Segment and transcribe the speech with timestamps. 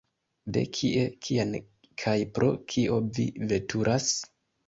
[0.53, 1.51] De kie, kien
[2.03, 4.09] kaj pro kio vi veturas?